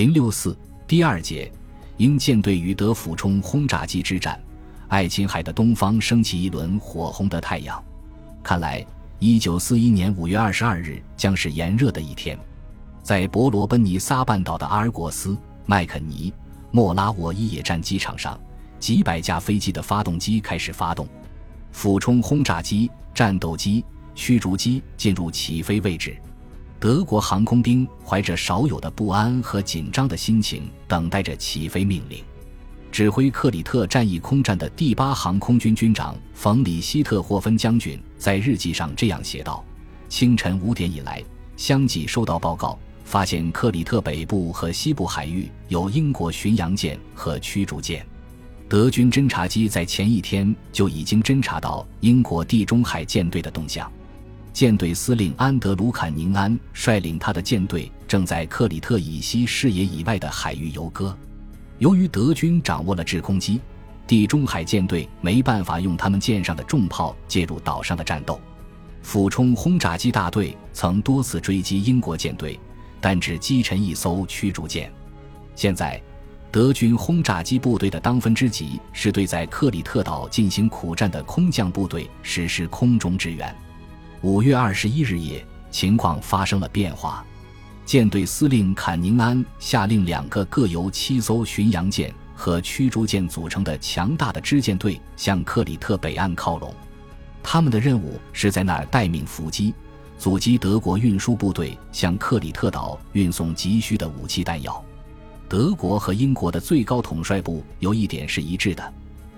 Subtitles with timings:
[0.00, 0.56] 零六四
[0.86, 1.52] 第二节，
[1.98, 4.42] 英舰队与德俯冲轰炸机之战。
[4.88, 7.84] 爱琴海的东方升起一轮火红的太阳。
[8.42, 8.82] 看来，
[9.18, 12.38] 一九四一年五月二十二日将是炎热的一天。
[13.02, 15.36] 在伯罗奔尼撒半岛的阿尔果斯、
[15.66, 16.32] 麦肯尼、
[16.70, 18.40] 莫拉沃伊野战机场上，
[18.78, 21.06] 几百架飞机的发动机开始发动，
[21.72, 26.16] 俯冲轰炸机、战斗机、驱逐机进入起飞位置。
[26.80, 32.24] 德国航空兵怀着少有的不安和紧张的心情，等待着起飞命令。
[32.90, 39.62] 指挥克里特战役空战的第八航空军军长冯·里希特霍芬将军在日记上这样写道
[40.08, 41.22] ：“清晨五点以来，
[41.54, 48.04] 相继收到报告，发现克里特北部和西部海域有英国巡洋舰和驱逐舰。
[48.70, 53.92] 德军侦察机在前一天就已经侦察到英国地中海舰队的动向。”
[54.52, 61.16] 舰队司令安德鲁·坎宁安率领他的舰队正在克里特以西视野以外的海域游戈。
[61.78, 63.60] 由于德军掌握了制空机，
[64.06, 68.40] 地中海舰队没办法用他们舰上的重炮介入岛上的战斗。
[69.02, 72.58] 俯冲轰炸机大队曾多次追击英国舰队，
[73.00, 74.92] 但只击沉一艘驱逐舰。
[75.54, 76.02] 现在，
[76.50, 83.56] 德军轰炸机部队的当分之急是对在克里特岛进行苦战的空降部队实施空中支援。
[84.22, 87.24] 五月二十一日夜，情况发生了变化。
[87.86, 96.74] 舰队司令坎宁安下令两个各由七艘巡洋舰和驱逐舰组成的强大的支舰队向克里特北岸靠拢。
[97.42, 99.72] 他们的任务是在那儿待命伏击，
[100.18, 104.84] 阻击德国运输部队向克里特岛运送急需的武器弹药。
[105.48, 108.94] 德国和英国的最高统帅部有一点是一致的，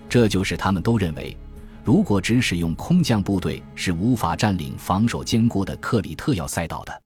[0.09, 1.37] 这就是他们都认为。
[1.85, 7.03] 如果只使用空降部队，是无法占领防守坚固的克里特要塞岛的。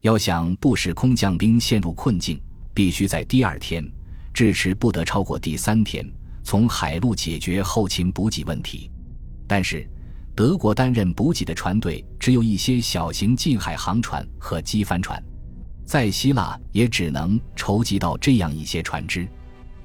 [0.00, 2.40] 要想不使空降兵陷入困境，
[2.72, 3.86] 必须在第二天，
[4.32, 6.10] 至迟不得超过第三天，
[6.42, 8.90] 从海路解决后勤补给问题。
[9.46, 9.86] 但是，
[10.34, 15.22] 德国担任补给的船队只有一些小型近海航船和机帆船，
[15.84, 19.28] 在希腊也只能筹集到这样一些船只。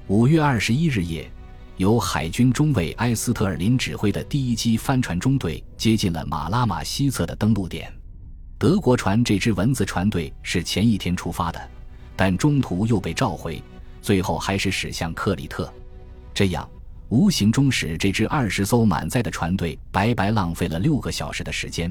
[0.06, 1.30] 五月二十一日夜。
[1.80, 7.90] 由海军中尉埃斯特尔林指挥的第一机帆船中队接近了马拉马西侧的登陆点。
[8.58, 11.70] 德国船这支蚊子船队是前一天出发的，
[12.14, 13.62] 但中途又被召回，
[14.02, 15.72] 最后还是驶向克里特。
[16.34, 16.68] 这样，
[17.08, 21.90] 无形中使这支二十艘满载的船队白白浪费了六个小时的时间。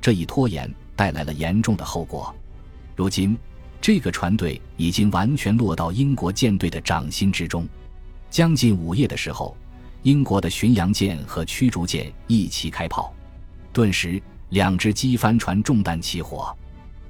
[0.00, 2.34] 这一拖延带来了严重的后果。
[2.96, 3.38] 如今，
[3.80, 7.64] 这个船队已经完全落到英国舰队的掌心之中。
[8.30, 9.56] 将近午夜的时候，
[10.02, 13.12] 英国的巡洋舰和驱逐舰一起开炮，
[13.72, 16.56] 顿时两只机帆船中弹起火，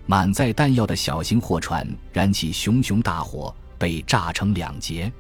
[0.06, 5.12] 满载弹药的小型货船燃起熊熊大火，被炸成两截，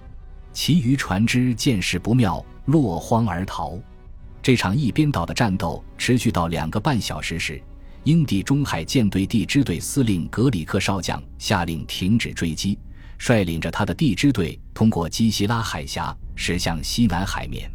[0.52, 3.78] 其余船只见势不妙，落荒而逃。
[4.40, 7.60] 这场一边倒的战斗持续到两个半小时时，
[8.04, 12.78] 英地中海舰队第支队司令格里克少将下令停止追击。
[13.18, 17.70] 率领着他的地支队通过基希拉海峡驶向西南海面，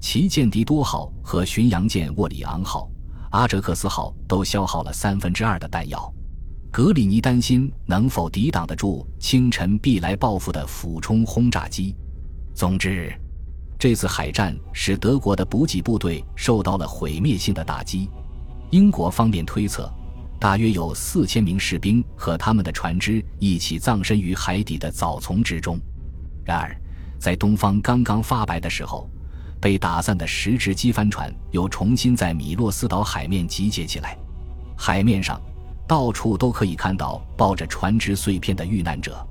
[0.00, 2.88] 其舰迪多号和巡洋舰沃里昂号、
[3.30, 6.12] 阿哲克斯号都消耗了三分之二的弹药。
[6.70, 11.94] 格里尼担心能否抵挡得住清晨必来报复的俯冲轰炸机。
[12.52, 13.12] 总之，
[13.78, 18.10] 这次海战使德国的补给部队受到了毁灭性的打击。
[18.70, 19.92] 英国方面推测。
[20.44, 25.80] 大约有四千名士兵和他们的船只一起葬身于海底的藻丛之中。
[26.44, 26.76] 然而，
[27.18, 29.08] 在东方刚刚发白的时候，
[29.58, 34.18] 被打散的十只机帆船又重新在米洛斯岛海面集结起来。
[34.76, 35.40] 海面上
[35.88, 39.26] 到处都可以看到抱着船只碎片的遇难者。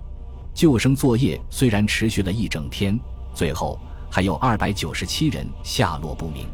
[0.52, 3.00] 救生作业虽然持续了一整天，
[3.36, 6.48] 最后还有二百九十七人下落不明。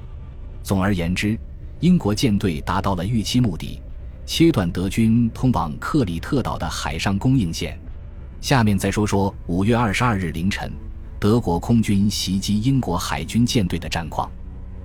[0.62, 1.40] 总而言之，
[1.80, 3.82] 英国舰队达到了预期目的。
[4.32, 7.76] 切断德军通往克里特岛的海上供应线。
[8.40, 10.72] 下面再说说五月二十二日凌晨，
[11.20, 14.30] 德国空军袭击英国海军舰队的战况。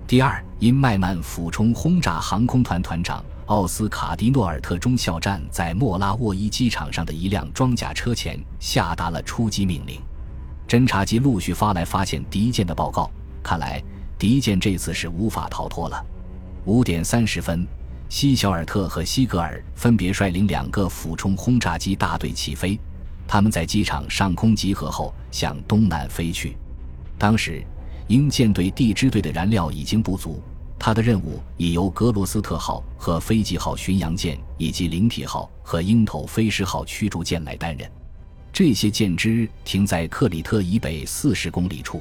[0.06, 10.00] 第二因麦曼俯冲轰炸航空团团长奥斯卡迪诺尔特中校站在莫拉沃伊机场上的一辆装甲车前下达了出击命令。
[10.67, 13.11] 侦察机陆续发来发现敌舰的报告，
[13.43, 13.81] 看来
[14.19, 16.02] 敌舰这次是无法逃脱了。
[16.64, 17.69] 五点三十分。
[18.16, 22.78] 西小尔特和西格尔分别率领两个俯冲轰炸机大队起飞，
[23.26, 26.56] 他们在机场上空集合后向东南飞去。
[27.19, 27.61] 当时，
[28.06, 30.40] 英舰队地支队的燃料已经不足，
[30.78, 37.90] 他的任务已由格罗斯特号和飞机号巡洋舰以及灵体号和鹰头飞狮号驱逐舰来担任。
[38.52, 42.00] 这些舰只停在克里特以北四十公里处。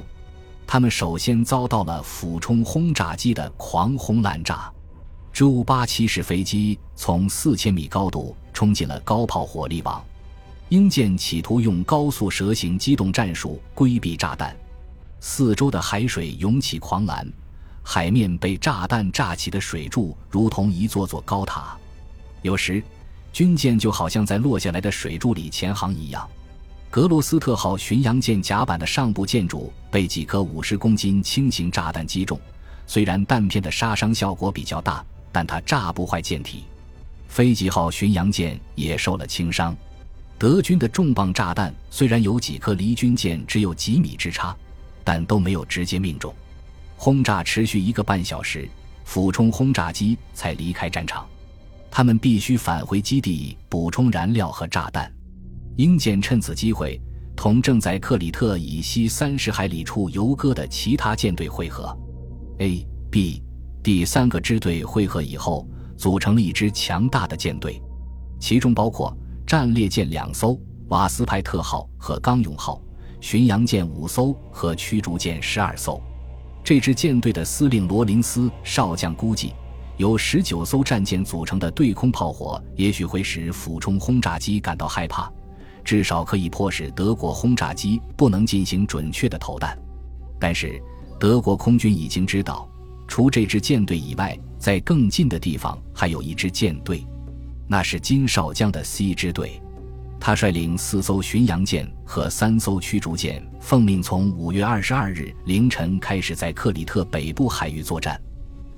[0.64, 4.72] 他们首先遭到了俯冲轰炸机的狂轰滥炸
[5.34, 10.02] ，Ju-87 式飞机从四千米高度冲进了高炮火力网。
[10.70, 14.56] 英舰企图用高速蛇形机动战术规避炸弹，
[15.20, 17.30] 四周的海水涌起狂澜，
[17.82, 21.76] 海面被炸弹炸起的水柱如同一座座高塔。
[22.42, 22.82] 有时，
[23.32, 26.28] 军舰就好像在落下来的水柱里潜航一样。
[26.90, 32.40] 格罗斯特号巡洋舰甲板的上部建筑被几颗五十公斤轻型炸弹击中，
[32.86, 35.04] 虽然弹片的杀伤效果比较大，
[35.34, 36.62] 但它炸不坏舰体。
[37.26, 39.76] 飞机号巡洋舰也受了轻伤。
[40.38, 44.56] 德军的重磅炸弹虽然有几颗离军舰只有几米之差，
[45.02, 46.32] 但都没有直接命中。
[46.96, 48.68] 轰炸持续一个半小时，
[49.04, 51.26] 俯冲轰炸机才离开战场。
[51.90, 55.12] 他们必须返回基地补充燃料和炸弹。
[55.76, 57.00] 英舰趁此机会
[57.36, 61.96] 同正在克里特以西三十海里处游戈的其他舰队会合。
[62.58, 63.42] A、B
[63.84, 67.78] 第三个支队会合以后，组成了一支强大的舰队，
[68.40, 69.14] 其中包括
[69.46, 70.58] 战列舰两艘
[70.88, 72.80] “瓦斯派特号”和“刚勇号”，
[73.20, 76.00] 巡洋舰五艘和驱逐舰十二艘。
[76.64, 79.52] 这支舰队的司令罗林斯少将估计，
[79.98, 85.30] 由十九艘战舰组成的对空炮火也许会使俯冲轰炸机感到害怕。
[85.84, 89.78] 至少可以迫使德国轰炸机不能进行准确的投弹，
[90.40, 90.82] 但是
[91.20, 92.66] 德国空军已经知道，
[93.06, 97.06] 除这支舰队以外，在更近的地方还有一支舰队，
[97.68, 99.60] 那是金少将的 C 支队。
[100.20, 108.20] 他率领四艘巡洋舰和三艘驱逐舰，奉命从五月二十二日凌晨开始在克里特北部海域作战。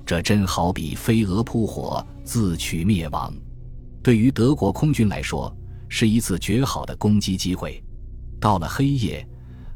[0.05, 3.33] 这真好比飞蛾扑火，自取灭亡。
[4.03, 5.55] 对于德国空军来说。
[5.89, 7.81] 是一次绝好的攻击机会。
[8.41, 9.25] 到了黑夜，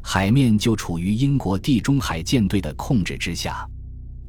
[0.02, 3.66] 海面就处于英国地中海舰队的控制之下。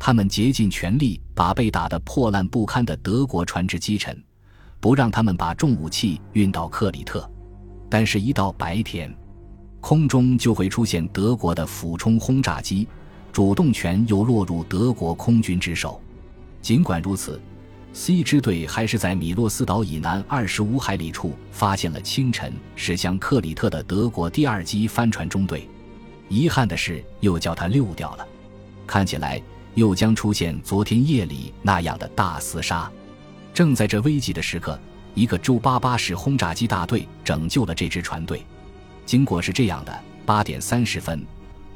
[0.05, 4.21] 他们竭尽全力把被打得破烂不堪的德国船只击沉，
[4.81, 7.31] 不让他们把重武器运到克里特。
[7.89, 9.17] 但是，一到白天，
[9.81, 12.89] 空中就会出现德国的俯冲轰炸机，
[13.31, 16.03] 主动权又落入德国空军之手。
[16.61, 17.41] 尽管如此。
[17.93, 25.69] C 支队还是在米洛斯岛以南二十五海里处发现了清晨驶向克里特的德国第二级帆船中队。
[26.29, 28.27] 遗憾的是，又叫他溜掉了。
[28.85, 29.41] 看起来
[29.75, 32.91] 又将出现昨天夜里那样的大厮杀。
[33.55, 34.79] 正在这危急的时刻，
[35.15, 38.45] 一个朱八八式轰炸机大队拯救了这支船队。
[39.05, 41.25] 经过是这样的：八点三十分。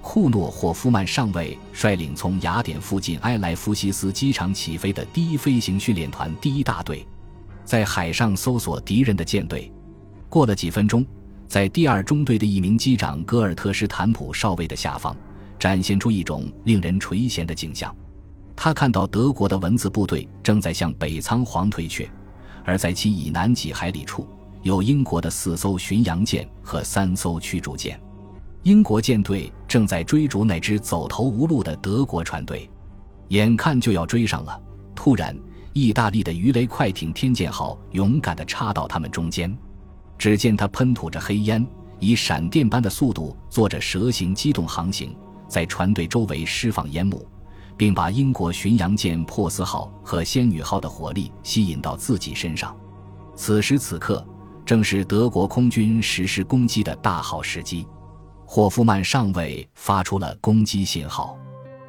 [0.01, 7.05] 库诺霍夫曼上尉率领从雅典附近埃莱夫西斯机场起飞的第一飞行训练团第一大队，
[7.65, 9.71] 在海上搜索敌人的舰队。
[10.29, 11.05] 过了几分钟，
[11.49, 15.17] 在第二中队的一名机长戈尔特什坦普少尉的下方，
[15.67, 17.93] 展现出一种令人垂涎的景象。
[18.55, 22.09] 他看到德国的文字部队正在向北仓皇退却，
[22.65, 24.29] 而在其以南几海里处，
[24.63, 28.01] 有英国的四艘巡洋舰和三艘驱逐舰。
[28.63, 32.71] 英国舰队正在追逐那只走投无路的德国船队，
[33.31, 34.63] 眼看就要追上了。
[34.95, 35.37] 突然，
[35.73, 39.53] 意大利的鱼雷快艇“天剑号”勇敢地插到他们中间。
[40.17, 41.67] 只见它喷吐着黑烟，
[41.99, 45.13] 以闪电般的速度做着蛇形机动航行，
[45.49, 47.27] 在船队周围释放烟幕，
[47.77, 52.77] 并把英国巡洋舰“珀斯号”和“仙女号”的火力吸引到自己身上。
[53.35, 54.27] 此时此刻，
[54.65, 57.87] 正是德国空军实施攻击的大好时机。
[58.45, 61.37] 霍夫曼上尉发出了攻击信号，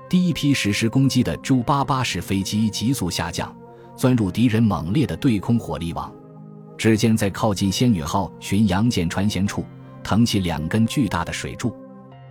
[0.09, 3.55] 第一批实施攻击的 Ju-88 式飞机急速下降，
[3.95, 6.11] 钻入敌人猛烈的对空火力网。
[6.77, 9.65] 只见在靠近“仙女号”巡洋舰船舷处
[10.03, 11.75] 腾起两根巨大的水柱，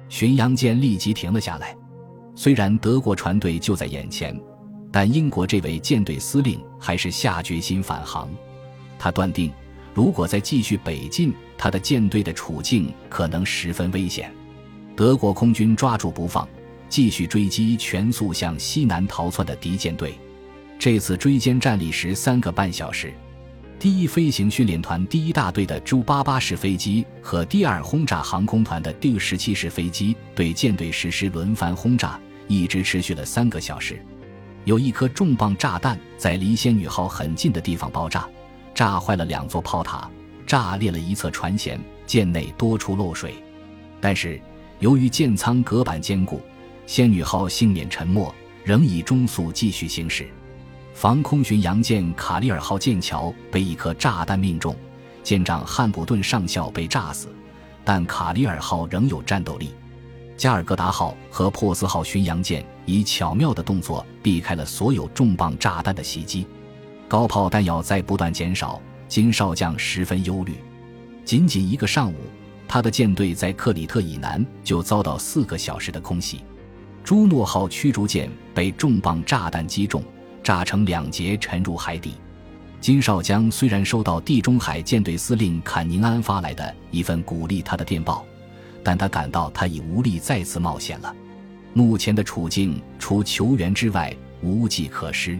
[0.08, 1.76] 巡洋舰立即停了下来。
[2.34, 4.38] 虽然德国船队就在眼前，
[4.92, 8.28] 但英国这位舰队司令还是下决心返航。
[8.98, 9.52] 他断定。
[9.94, 14.30] 如果再继续北进，他的舰队的处境可能十分危险。
[14.94, 16.46] 德国空军抓住不放，
[16.90, 20.14] 继续追击全速向西南逃窜的敌舰队。
[20.78, 23.14] 这次追歼战历时三个半小时。
[23.78, 32.18] 第一飞行训练团第一大队的朱八八式飞机和第二轰炸航空团的 D-17 式飞机对舰队实施轮番轰炸，
[32.49, 34.02] 一直持续了三个小时。
[34.64, 38.26] 有一颗重磅炸弹在离仙女号很近的地方爆炸。
[38.75, 40.11] 炸坏了两座炮塔，
[40.47, 43.35] 炸裂了一侧船舷，舰内多处漏水。
[44.00, 44.40] 但是
[44.80, 46.40] 由于舰舱隔板坚固，
[46.87, 50.28] 仙女号幸免沉没，仍以中速继续行驶。
[50.96, 54.74] 防空巡洋舰卡利尔号舰桥被一颗炸弹命中，
[55.22, 57.28] 舰长汉普顿上校被炸死，
[57.84, 59.74] 但卡里尔号仍有战斗力。
[60.38, 66.46] 加尔各答号和珀斯号巡洋舰以巧妙的动作避开了所有重磅炸弹的袭击。
[67.06, 70.54] 高炮弹药在不断减少，金少将十分忧虑。
[71.26, 72.16] 仅仅一个上午，
[72.66, 76.40] 他的舰队在克里特以南就遭到四个小时的空袭。
[77.04, 80.02] 朱诺号驱逐舰被重磅炸弹击中，
[80.46, 82.12] 炸成两截，沉入海底。
[82.80, 88.24] 金少江虽然收到地中海舰队司令坎宁安发来的一份鼓励他的电报。
[88.80, 91.12] 但他感到他已无力再次冒险了，
[91.72, 95.36] 目前的处境除求援之外无计可施。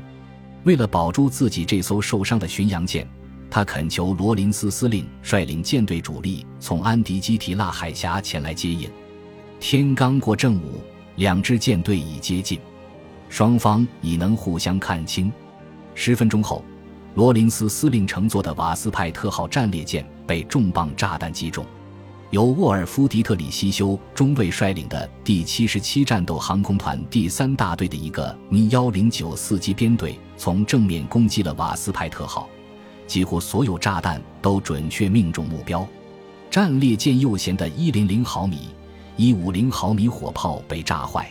[0.65, 3.09] 为了保住自己这艘受伤的巡洋舰，
[3.49, 8.91] 他恳求罗林斯司令率领舰队主力从安迪基提拉海峡前来接应。
[9.61, 10.81] 天刚过正午，
[11.15, 12.59] 两支舰队已接近，
[13.29, 15.33] 双方已能互相看清。
[15.95, 16.65] 十分钟后，
[17.15, 21.65] 罗林斯司令乘坐的瓦斯派特号战列舰被重磅炸弹击中。
[22.31, 32.49] 由沃尔夫·迪特里希修中尉率领的第七十七战斗航空团第三大队的一个米幺零九四机编队从正面攻击了瓦斯派特号，
[33.07, 35.87] 几乎所有炸弹都准确命中目标。
[36.51, 38.71] 战列舰右舷的一零零毫米、
[39.17, 41.31] 一五零毫米火炮被炸坏。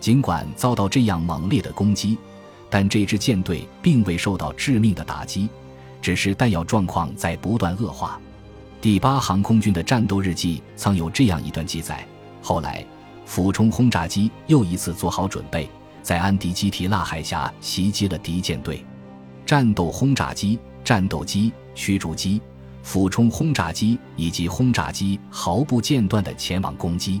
[0.00, 2.16] 尽管遭到这样猛烈的攻击，
[2.70, 5.48] 但这支舰队并未受到致命的打击，
[6.00, 8.18] 只是弹药状况在不断恶化。
[8.80, 12.06] 第八航空军的战斗日记曾有这样一段记载：
[12.40, 12.84] 后来，
[13.26, 15.68] 俯冲轰炸机又一次做好准备，
[16.02, 18.82] 在安迪基提拉海峡袭击了敌舰队。
[19.44, 22.40] 战斗轰炸机、战斗机、驱逐机、
[22.82, 27.20] 俯冲轰炸机以及轰炸机毫不间断地前往攻击。